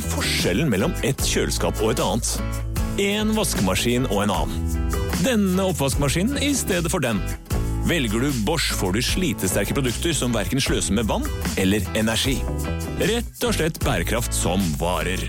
[0.00, 2.32] er forskjellen mellom et kjøleskap og et annet?
[3.00, 4.78] En vaskemaskin og en annen.
[5.24, 7.20] Denne oppvaskmaskinen i stedet for den.
[7.88, 11.26] Velger du Bosch, får du slitesterke produkter som verken sløser med vann
[11.60, 12.38] eller energi.
[13.00, 15.28] Rett og slett bærekraft som varer.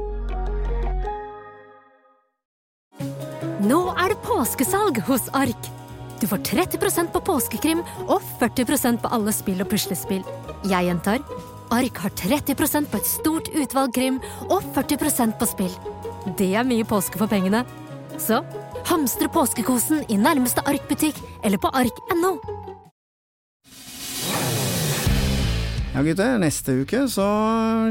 [3.61, 5.67] Nå er det påskesalg hos Ark.
[6.17, 10.23] Du får 30% på påskekrim og 40% på alle spill og puslespill.
[10.65, 11.21] Jeg gjentar
[11.71, 15.77] Ark har 30% på et stort utvalg krim og 40% på spill.
[16.41, 17.61] Det er mye påske for pengene.
[18.17, 18.41] Så
[18.89, 22.35] hamstre påskekosen i nærmeste Ark-butikk eller på ark.no.
[25.91, 26.37] Ja, gutter.
[26.41, 27.29] Neste uke så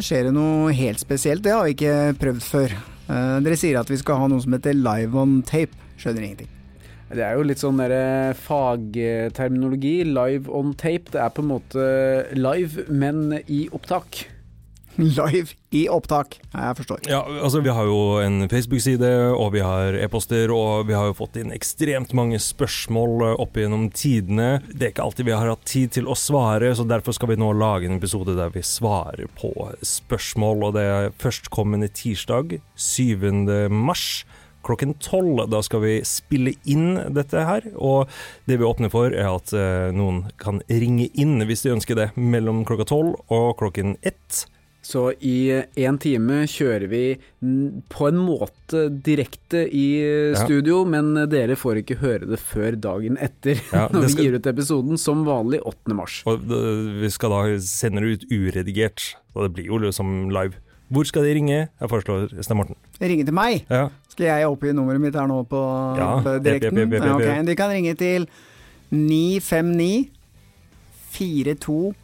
[0.03, 1.47] skjer det noe helt spesielt.
[1.47, 2.81] Det har vi ikke prøvd før.
[3.11, 5.75] Eh, dere sier at vi skal ha noe som heter live on tape.
[6.01, 6.51] Skjønner ingenting.
[7.11, 9.97] Det er jo litt sånn der eh, fagterminologi.
[10.07, 11.11] Live on tape.
[11.11, 11.87] Det er på en måte
[12.39, 14.23] live, men i opptak.
[14.97, 16.41] Live i opptak.
[16.53, 17.01] Jeg forstår.
[17.09, 21.17] Ja, altså Vi har jo en Facebook-side, og vi har e-poster, og vi har jo
[21.21, 24.51] fått inn ekstremt mange spørsmål eh, opp gjennom tidene.
[24.73, 27.39] Det er ikke alltid vi har hatt tid til å svare, så derfor skal vi
[27.41, 29.55] nå lage en episode der vi svarer på
[29.87, 30.67] spørsmål.
[30.69, 33.71] Og det er førstkommende tirsdag, 7.
[33.71, 34.25] mars.
[34.67, 35.47] Klokken tolv.
[35.49, 37.65] Da skal vi spille inn dette her.
[37.81, 38.11] Og
[38.51, 42.11] det vi åpner for, er at eh, noen kan ringe inn hvis de ønsker det,
[42.19, 44.45] mellom klokka tolv og klokken ett.
[44.83, 47.01] Så i én time kjører vi
[47.93, 49.85] på en måte direkte i
[50.41, 50.89] studio, Ja.
[50.89, 54.47] men dere får ikke høre det før dagen etter, Ja, når vi skal- gir ut
[54.47, 55.93] episoden, som vanlig 8.
[55.95, 56.23] mars.
[56.27, 60.55] Og eh, vi skal da sende det ut uredigert, og det blir jo liksom live.
[60.91, 61.59] Hvor skal de ringe?
[61.79, 62.75] Jeg foreslår Sten Morten.
[63.01, 63.61] Ringe til meg.
[63.71, 63.91] Ja.
[64.09, 65.61] Skal jeg oppgi nummeret mitt her nå på,
[66.01, 66.81] Ja, på direkten?
[66.91, 67.23] Ja, ok.
[67.23, 67.47] jep.
[67.47, 68.27] De kan ringe til
[68.91, 70.09] 959
[71.13, 71.95] 42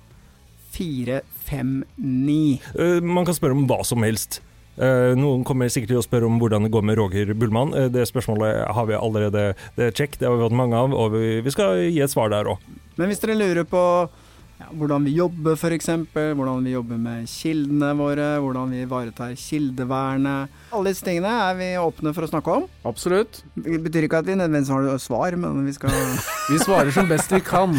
[0.76, 2.60] 459.
[2.76, 4.40] Eh, Man kan spørre om hva som helst.
[4.76, 7.72] Eh, noen kommer sikkert til å spørre om hvordan det går med Roger Bullmann.
[7.72, 11.16] Eh, det spørsmålet har vi allerede det er det har vi fått mange av, og
[11.16, 12.60] vi, vi skal gi et svar der òg.
[13.00, 13.82] Men hvis dere lurer på
[14.60, 20.48] ja, hvordan vi jobber f.eks., hvordan vi jobber med kildene våre, hvordan vi ivaretar kildevernet
[20.72, 22.64] Alle disse tingene er vi åpne for å snakke om.
[22.88, 23.42] Absolutt.
[23.54, 25.92] Det betyr ikke at vi nødvendigvis har noe svar, men vi skal
[26.52, 27.74] Vi svarer som best vi kan.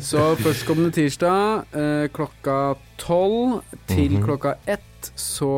[0.00, 2.58] Så førstkommende tirsdag eh, klokka
[3.02, 3.60] tolv
[3.90, 4.24] til Mhm.
[4.26, 5.48] klokka ett så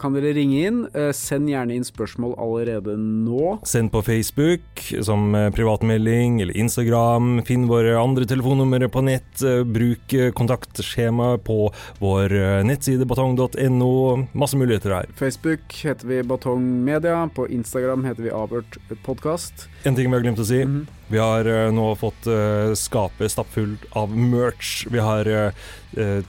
[0.00, 0.80] kan dere ringe inn.
[0.94, 3.58] Eh, send gjerne inn spørsmål allerede nå.
[3.66, 7.42] Send på Facebook som eh, privatmelding eller Instagram.
[7.46, 9.42] Finn våre andre telefonnumre på nett.
[9.42, 12.32] eh, Bruk kontaktskjemaet kontaktskjema på vår
[12.64, 14.26] nettside batong.no.
[14.32, 15.06] Masse muligheter her.
[15.18, 17.28] Facebook heter vi Batong Media.
[17.34, 19.66] På Instagram heter vi Avhørt podkast.
[19.84, 20.62] En ting vi har glemt å si.
[20.64, 20.86] Mhm.
[21.08, 22.26] Vi har nå fått
[22.74, 24.86] skapet stappfullt av merch.
[24.90, 25.28] Vi har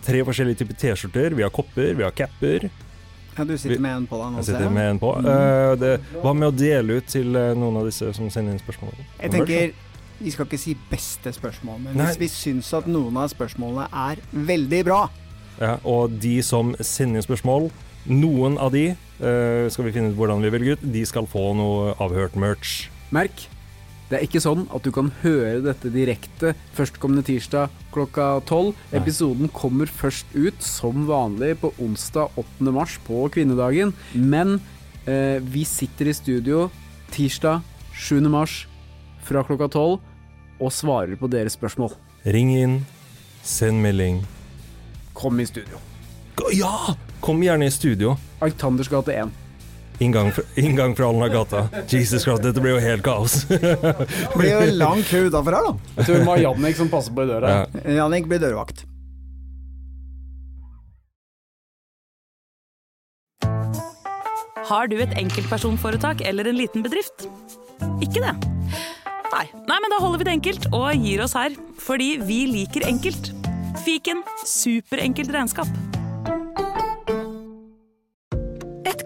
[0.05, 1.33] tre forskjellige typer T-skjorter.
[1.33, 2.69] Vi har kopper, vi har capper.
[3.37, 5.11] Ja, du sitter med en på deg nå, Jeg sitter med en på.
[5.21, 8.61] Uh, det, hva med å dele ut til eh, noen av disse som sender inn
[8.61, 8.95] spørsmål?
[9.21, 9.75] Jeg tenker
[10.17, 12.07] vi skal ikke si beste spørsmål, men Nei.
[12.07, 15.03] hvis vi syns at noen av spørsmålene er veldig bra,
[15.57, 17.69] Ja, og de som sender inn spørsmål,
[18.09, 21.51] noen av de uh, skal vi finne ut hvordan vi velger ut, de skal få
[21.57, 22.87] noe avhørt merch.
[23.13, 23.45] Merk,
[24.07, 28.77] det er ikke sånn at du kan høre dette direkte førstkommende tirsdag klokka tolv.
[28.95, 32.71] Episoden kommer først ut som vanlig på onsdag 8.
[32.71, 33.91] mars på kvinnedagen.
[34.15, 34.61] Men
[35.03, 36.69] eh, vi sitter i studio
[37.11, 37.65] tirsdag
[37.97, 38.21] 7.
[38.31, 38.61] mars
[39.27, 39.99] fra klokka tolv
[40.57, 41.91] og svarer på deres spørsmål.
[42.23, 42.77] Ring inn,
[43.43, 44.23] send melding.
[45.17, 45.83] Kom i studio.
[46.55, 46.95] Ja!
[47.19, 48.13] Kom gjerne i studio.
[48.45, 49.46] Arctanders gate 1.
[49.99, 51.63] Inngang fra, inngang fra Alna gata.
[51.89, 53.39] Jesus Christ, dette blir jo helt kaos.
[53.49, 55.95] det blir jo en lang kø utafor her, da.
[55.97, 57.55] Jeg tror det var Jannik som passer på i døra.
[57.55, 57.95] Ja.
[58.03, 58.85] Jannik blir dørvakt.
[64.67, 67.25] Har du et enkeltpersonforetak eller en liten bedrift?
[68.03, 68.35] Ikke det?
[69.31, 69.45] Nei.
[69.67, 71.55] Nei, men da holder vi det enkelt og gir oss her.
[71.81, 73.31] Fordi vi liker enkelt.
[73.85, 75.86] Fiken superenkelt regnskap.